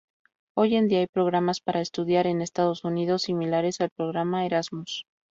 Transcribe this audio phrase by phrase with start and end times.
[0.57, 5.05] Hoy en día, hay programas para estudiar en Estados Unidos similares al Programa Erasmus.